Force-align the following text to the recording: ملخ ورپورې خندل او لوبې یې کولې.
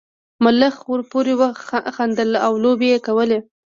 ملخ 0.43 0.75
ورپورې 0.91 1.33
خندل 1.95 2.29
او 2.45 2.53
لوبې 2.63 2.87
یې 2.93 2.99
کولې. 3.07 3.39